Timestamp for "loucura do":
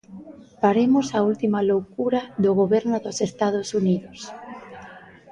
1.71-2.51